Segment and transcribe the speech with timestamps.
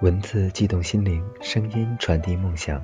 [0.00, 2.80] 文字激动心灵，声音传递梦想。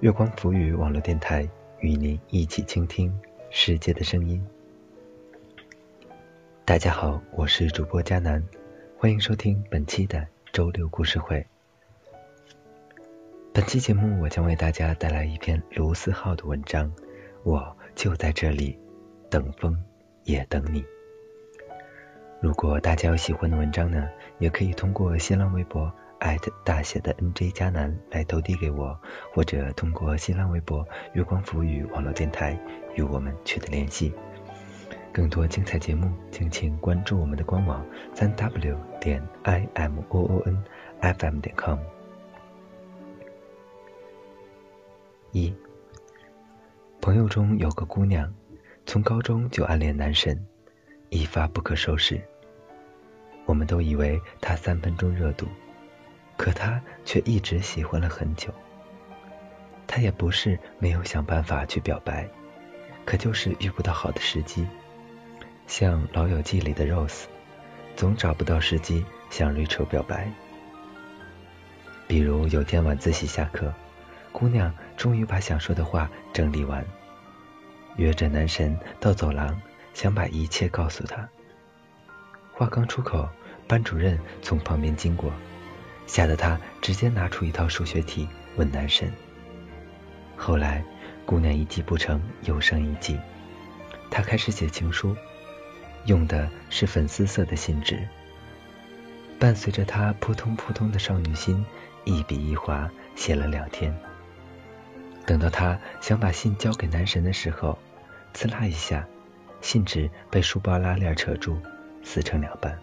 [0.00, 1.48] 月光浮语网络电台
[1.80, 3.12] 与您一起倾听
[3.50, 4.44] 世界的声音。
[6.64, 8.42] 大家好，我是主播佳楠，
[8.96, 11.46] 欢迎收听本期的周六故事会。
[13.52, 16.90] 本期节目我将为大家带来一篇卢思浩的文章，
[17.42, 18.78] 我就在这里，
[19.28, 19.76] 等风
[20.24, 20.84] 也等你。
[22.40, 25.92] 如果大家有喜欢的文章呢，也可以通过新浪微博。
[26.24, 28.98] 艾特大写的 NJ 加南来投递给我，
[29.34, 32.58] 或者通过新浪微博月光浮语网络电台
[32.94, 34.10] 与我们取得联系。
[35.12, 40.64] 更多精彩节目，敬请关注我们的官网三 W 点 I M O O N
[41.00, 41.78] F M 点 com。
[45.32, 45.54] 一
[47.02, 48.32] 朋友中有个姑娘，
[48.86, 50.42] 从高中就暗恋男神，
[51.10, 52.18] 一发不可收拾。
[53.44, 55.46] 我们都以为她三分钟热度。
[56.36, 58.52] 可他却一直喜欢了很久。
[59.86, 62.28] 他也不是没有想办法去表白，
[63.04, 64.66] 可就是遇不到好的时机。
[65.66, 67.24] 像《老友记》里的 Rose，
[67.94, 70.28] 总找不到时机向 Rachel 表白。
[72.06, 73.72] 比如有天晚自习下课，
[74.32, 76.84] 姑娘终于把想说的话整理完，
[77.96, 79.60] 约着男神到走廊，
[79.94, 81.28] 想把一切告诉他。
[82.52, 83.28] 话刚出口，
[83.66, 85.32] 班主任从旁边经过。
[86.06, 89.12] 吓得他直接拿出一套数学题问男神。
[90.36, 90.84] 后来，
[91.24, 93.18] 姑娘一计不成，又生一计，
[94.10, 95.16] 她开始写情书，
[96.06, 98.06] 用的是粉丝色的信纸。
[99.38, 101.64] 伴随着她扑通扑通的少女心，
[102.04, 103.94] 一笔一划写了两天。
[105.26, 107.78] 等到她想把信交给男神的时候，
[108.34, 109.06] 刺啦一下，
[109.60, 111.56] 信纸被书包拉链扯住，
[112.02, 112.78] 撕成两半。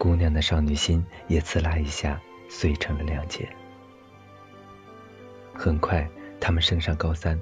[0.00, 2.18] 姑娘的少女心也刺啦一下
[2.48, 3.46] 碎成了两截。
[5.52, 6.08] 很快，
[6.40, 7.38] 他们升上高三，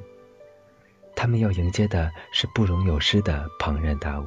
[1.15, 4.27] 他们要迎接的是不容有失的庞然大物。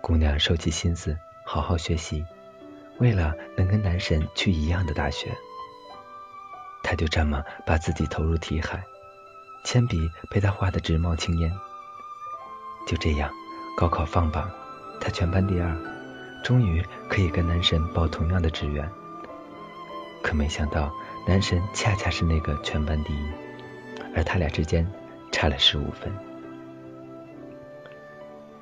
[0.00, 2.24] 姑娘收起心思，好好学习，
[2.98, 5.32] 为了能跟男神去一样的大学，
[6.82, 8.82] 她就这么把自己投入题海，
[9.64, 11.56] 铅笔被她画得直冒青烟。
[12.84, 13.30] 就这样，
[13.76, 14.50] 高考放榜，
[15.00, 15.95] 她全班第二。
[16.46, 18.88] 终于可以跟男神报同样的志愿，
[20.22, 20.94] 可没想到
[21.26, 23.28] 男神恰恰是那个全班第一，
[24.14, 24.86] 而他俩之间
[25.32, 26.08] 差了十五分。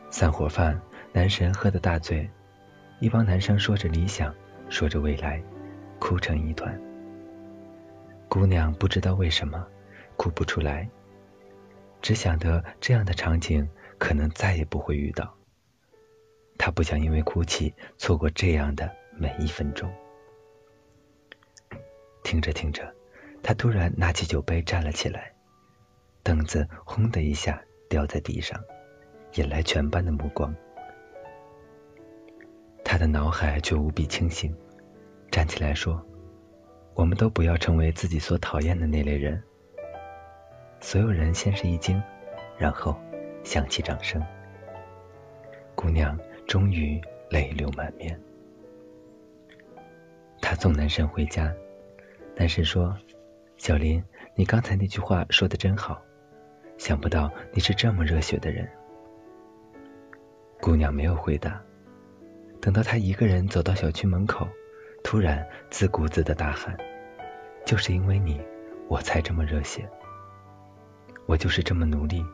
[0.08, 0.80] 散伙饭，
[1.12, 2.26] 男神喝得大醉，
[3.00, 4.34] 一帮男生说着理想，
[4.70, 5.42] 说着未来，
[5.98, 6.80] 哭成一团。
[8.30, 9.62] 姑娘不知道为什么
[10.16, 10.88] 哭不出来，
[12.00, 13.68] 只想得这样的场景
[13.98, 15.30] 可能再也不会遇到。
[16.56, 19.92] 他不想因为哭泣错过这样的每一分钟。
[22.22, 22.94] 听着听着，
[23.42, 25.32] 他突然拿起酒杯站了起来，
[26.22, 28.58] 凳子轰的一下掉在地上，
[29.34, 30.54] 引来全班的目光。
[32.82, 34.56] 他的脑海却无比清醒，
[35.30, 36.02] 站起来说
[36.94, 39.42] ：“我们都不要成为自己所讨厌的那类人。”
[40.80, 42.02] 所有人先是一惊，
[42.56, 42.96] 然后
[43.42, 44.24] 响起掌声。
[45.74, 46.18] 姑娘。
[46.46, 47.00] 终于
[47.30, 48.20] 泪流满面，
[50.40, 51.52] 他送男神回家。
[52.36, 52.96] 男神说
[53.56, 54.02] ：“小林，
[54.34, 56.02] 你刚才那句话说的真好，
[56.76, 58.68] 想不到你是这么热血的人。”
[60.60, 61.60] 姑娘没有回答。
[62.60, 64.48] 等到他一个人走到小区门口，
[65.02, 66.76] 突然自顾自的大喊
[67.64, 68.40] ：“就是因为你，
[68.88, 69.88] 我才这么热血，
[71.26, 72.24] 我就是这么努力。”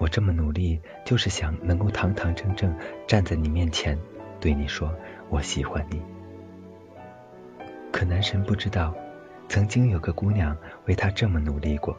[0.00, 2.74] 我这么努力，就是想能够堂堂正正
[3.06, 3.98] 站在你面前，
[4.40, 4.90] 对你说
[5.28, 6.02] 我喜欢你。
[7.92, 8.94] 可男神不知道，
[9.46, 10.56] 曾经有个姑娘
[10.86, 11.94] 为他这么努力过。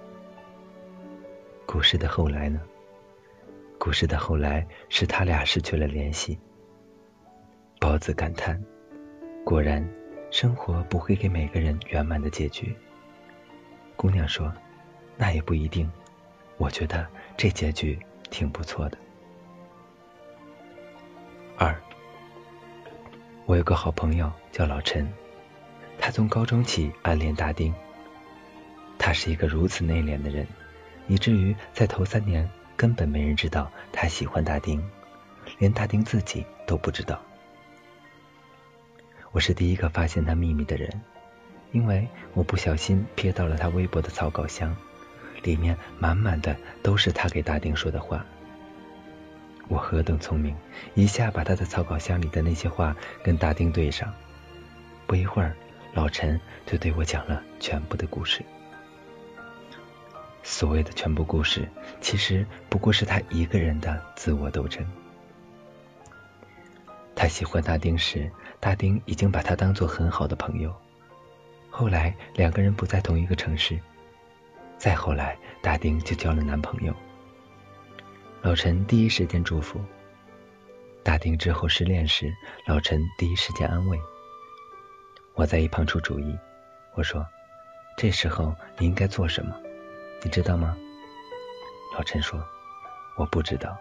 [1.67, 2.59] 故事的后来呢？
[3.77, 6.39] 故事的后来是他俩失去了联系。
[7.79, 8.59] 包子感叹：
[9.45, 9.87] 果然，
[10.31, 12.75] 生活不会给每个人圆满的结局。
[13.95, 14.51] 姑娘说：
[15.17, 15.87] 那也不一定。
[16.57, 17.07] 我觉得
[17.41, 17.97] 这结局
[18.29, 18.97] 挺不错的。
[21.57, 21.75] 二，
[23.47, 25.11] 我有个好朋友叫老陈，
[25.97, 27.73] 他从高中起暗恋大丁。
[28.99, 30.45] 他是一个如此内敛的人，
[31.07, 32.47] 以至于在头三年
[32.77, 34.79] 根本没人知道他喜欢大丁，
[35.57, 37.19] 连大丁自己都不知道。
[39.31, 41.01] 我是第一个发现他秘密的人，
[41.71, 44.77] 因为我不小心瞥到了他微博的草稿箱，
[45.43, 48.25] 里面满满的都是他给大丁说的话。
[49.67, 50.55] 我何等聪明，
[50.95, 54.13] 一下把他的草稿箱里的那些话跟大丁对上。
[55.07, 55.55] 不一会儿，
[55.93, 58.43] 老陈就对我讲了全部的故事。
[60.43, 61.67] 所谓的全部故事，
[62.01, 64.85] 其实不过是他一个人的自我斗争。
[67.15, 68.29] 他喜欢大丁时，
[68.59, 70.75] 大丁已经把他当做很好的朋友。
[71.69, 73.79] 后来两个人不在同一个城市，
[74.81, 76.91] 再后来，大丁就交了男朋友。
[78.41, 79.79] 老陈第一时间祝福
[81.03, 82.33] 大丁之后失恋时，
[82.65, 83.99] 老陈第一时间安慰。
[85.35, 86.35] 我在一旁出主意，
[86.95, 87.23] 我说
[87.95, 89.55] ：“这时候你应该做什么？
[90.23, 90.75] 你知道吗？”
[91.95, 92.43] 老陈说
[93.17, 93.77] ：“我不知道。”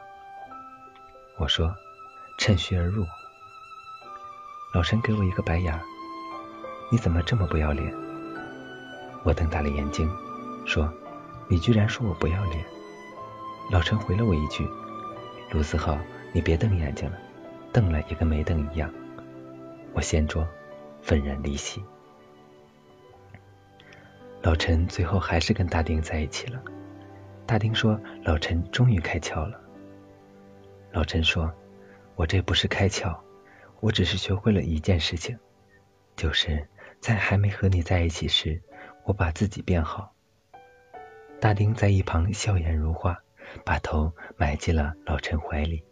[1.40, 1.74] 我说
[2.36, 3.06] ：“趁虚而入。”
[4.74, 5.80] 老陈给我一个白眼
[6.92, 7.90] ：“你怎么这么不要脸？”
[9.24, 10.06] 我瞪大了眼睛
[10.70, 10.88] 说
[11.50, 12.64] ：“你居然说我不要脸！”
[13.72, 14.64] 老陈回了我一句
[15.50, 15.98] ：“卢思浩，
[16.32, 17.18] 你别瞪眼睛了，
[17.72, 18.88] 瞪了也跟没瞪一样。”
[19.92, 20.46] 我掀桌，
[21.02, 21.82] 愤然离席。
[24.42, 26.62] 老陈最后还是跟大丁在一起了。
[27.46, 29.60] 大丁说：“老陈终于开窍了。”
[30.94, 31.52] 老陈说
[32.14, 33.18] ：“我这不是开窍，
[33.80, 35.36] 我只是学会了一件事情，
[36.14, 36.64] 就是
[37.00, 38.62] 在还没和你在一起时，
[39.04, 40.14] 我把自己变好。”
[41.40, 43.18] 大丁在一旁笑颜如花。
[43.64, 45.82] 把头埋进了老陈怀里，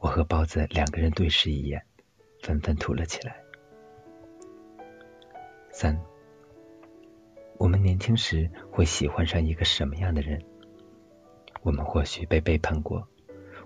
[0.00, 1.80] 我和包子两个人对视一眼，
[2.42, 3.36] 纷纷吐了起来。
[5.70, 5.96] 三，
[7.58, 10.42] 我们年轻时会喜欢上一个什么样的人？
[11.62, 13.06] 我们或许被背叛过，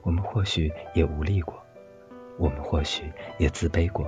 [0.03, 1.59] 我们或许也无力过，
[2.39, 4.07] 我们或许也自卑过，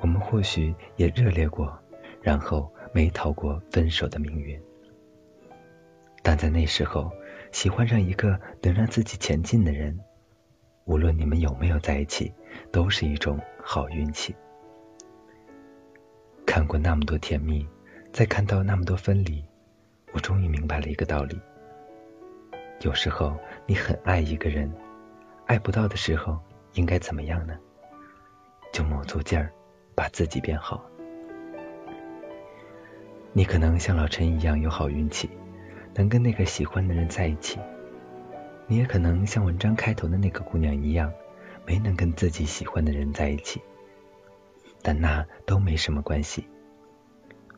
[0.00, 1.76] 我们或许也热烈过，
[2.22, 4.62] 然后没逃过分手的命运。
[6.28, 7.10] 但在那时候。
[7.50, 9.98] 喜欢上一个能让自己前进的人，
[10.84, 12.30] 无论你们有没有在一起，
[12.70, 14.36] 都是一种好运气。
[16.44, 17.66] 看过那么多甜蜜，
[18.12, 19.42] 再看到那么多分离，
[20.12, 21.40] 我终于明白了一个道理：
[22.82, 23.34] 有时候
[23.64, 24.70] 你很爱一个人，
[25.46, 26.38] 爱不到的时候
[26.74, 27.58] 应该怎么样呢？
[28.74, 29.50] 就卯足劲儿
[29.94, 30.84] 把自己变好。
[33.32, 35.30] 你可能像老陈一样有好运气。
[35.98, 37.58] 能跟那个喜欢的人在一起，
[38.68, 41.12] 你也可能像文章开头的那个姑娘一样，
[41.66, 43.60] 没能跟自己喜欢的人在一起。
[44.80, 46.46] 但那都没什么关系，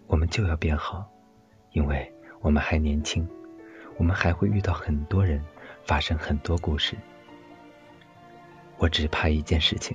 [0.07, 1.07] 我们就要变好，
[1.73, 2.11] 因为
[2.41, 3.29] 我们还年轻，
[3.99, 5.45] 我们还会遇到很多人，
[5.85, 6.97] 发生很多故事。
[8.79, 9.95] 我只怕一件事情，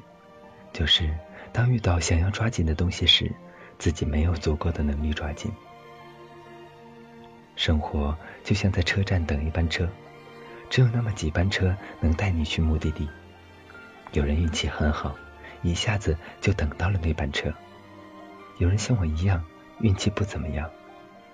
[0.72, 1.12] 就是
[1.52, 3.32] 当遇到想要抓紧的东西时，
[3.80, 5.52] 自己没有足够的能力抓紧。
[7.56, 9.88] 生活就像在车站等一班车，
[10.69, 13.10] 只有那么几班车能带你去目的地。
[14.12, 15.16] 有人运气很好，
[15.62, 17.50] 一下子就等到了那班车；
[18.57, 19.44] 有人像我一样
[19.80, 20.69] 运气不怎么样，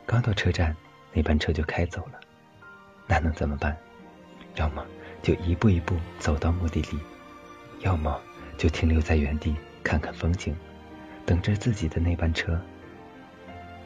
[0.06, 0.76] 刚到车站
[1.12, 2.20] 那班车就开走了。
[3.08, 3.76] 那能怎么办？
[4.56, 4.86] 要么
[5.22, 7.00] 就一步一步走到目的地，
[7.80, 8.20] 要么
[8.58, 10.56] 就停留在原地看看风景，
[11.26, 12.60] 等着自己的那班车。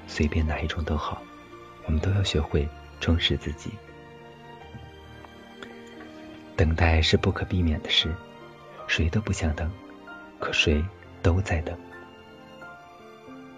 [0.08, 1.22] 随便哪一种都好。
[1.86, 2.68] 我们都要学会
[3.00, 3.72] 充实自己。
[6.56, 8.14] 等待是不可避免的事，
[8.88, 9.70] 谁都不想等，
[10.40, 10.84] 可谁
[11.22, 11.78] 都在等。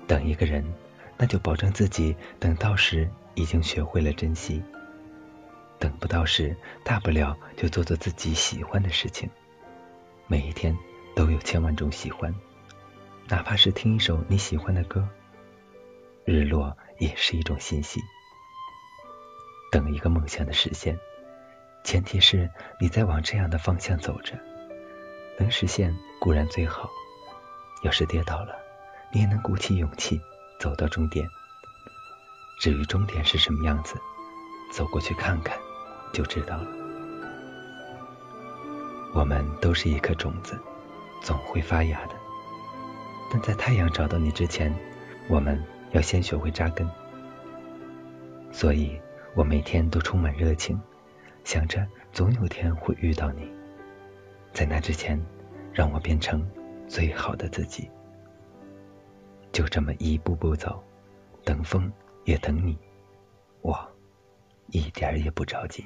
[0.07, 0.65] 等一个人，
[1.17, 4.63] 那就保证自己等到时已经学会了珍惜。
[5.79, 9.29] 等不到时，大不了就做做自己喜欢的事情。
[10.25, 10.75] 每一天
[11.15, 12.33] 都有千万种喜欢，
[13.27, 15.07] 哪怕是听一首你喜欢的歌，
[16.25, 18.01] 日落也是一种欣喜。
[19.69, 20.97] 等一个梦想的实现，
[21.83, 24.33] 前提是你在往这样的方向走着，
[25.37, 26.89] 能实现固然最好。
[27.83, 28.55] 要是跌倒了，
[29.11, 30.19] 你也能鼓起勇气
[30.59, 31.27] 走到终点。
[32.59, 33.95] 至于终点是什么样子，
[34.71, 35.57] 走过去看看
[36.13, 36.67] 就知道了。
[39.13, 40.59] 我们都是一颗种子，
[41.21, 42.15] 总会发芽的。
[43.31, 44.73] 但在太阳找到你之前，
[45.27, 46.89] 我们要先学会扎根。
[48.51, 48.99] 所以。
[49.37, 50.81] 我每天都充满热情，
[51.43, 53.47] 想着总有天会遇到你。
[54.51, 55.23] 在那之前，
[55.71, 56.43] 让我变成
[56.87, 57.87] 最好的自己。
[59.51, 60.83] 就这么一步步走，
[61.45, 61.93] 等风
[62.25, 62.75] 也等你，
[63.61, 63.77] 我
[64.71, 65.85] 一点也不着急。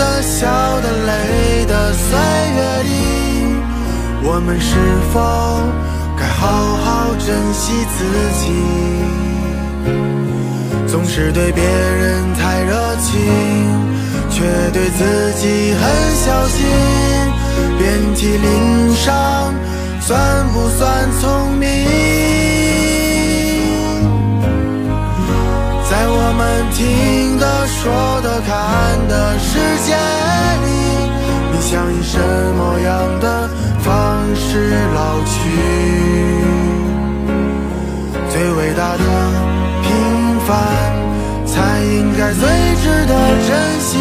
[0.00, 0.48] 的、笑
[0.80, 2.08] 的、累的岁
[2.56, 2.90] 月里，
[4.22, 4.72] 我们是
[5.12, 5.20] 否
[6.18, 6.48] 该好
[6.84, 7.98] 好珍惜自
[8.40, 8.42] 己？
[10.88, 13.12] 总是对别人太热情，
[14.30, 14.40] 却
[14.72, 15.82] 对自己很
[16.24, 16.64] 小心。
[17.78, 19.52] 遍体鳞伤，
[20.00, 22.29] 算不算聪明？
[25.90, 27.90] 在我们听的、说
[28.22, 29.90] 的、看的世界
[30.62, 30.70] 里，
[31.50, 32.16] 你想以什
[32.54, 35.34] 么样的方式老去？
[38.30, 39.04] 最伟大的
[39.82, 39.90] 平
[40.46, 40.54] 凡，
[41.44, 42.46] 才应该最
[42.80, 43.12] 值得
[43.48, 43.98] 珍惜。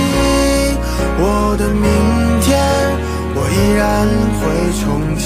[1.18, 1.90] 我的明
[2.42, 2.54] 天，
[3.34, 4.06] 我依然
[4.38, 4.46] 会
[4.80, 5.26] 重启。